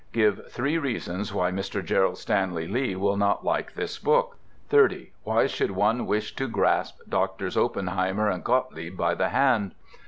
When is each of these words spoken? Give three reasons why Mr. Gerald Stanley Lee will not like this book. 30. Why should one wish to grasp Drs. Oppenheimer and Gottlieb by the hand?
Give 0.13 0.51
three 0.51 0.79
reasons 0.79 1.31
why 1.31 1.51
Mr. 1.51 1.85
Gerald 1.85 2.17
Stanley 2.17 2.67
Lee 2.67 2.95
will 2.95 3.17
not 3.17 3.45
like 3.45 3.75
this 3.75 3.99
book. 3.99 4.37
30. 4.69 5.11
Why 5.23 5.45
should 5.45 5.69
one 5.69 6.07
wish 6.07 6.35
to 6.37 6.47
grasp 6.47 6.97
Drs. 7.07 7.55
Oppenheimer 7.55 8.27
and 8.27 8.43
Gottlieb 8.43 8.97
by 8.97 9.13
the 9.13 9.29
hand? 9.29 9.75